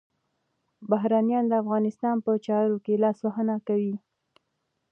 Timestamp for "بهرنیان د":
0.89-1.53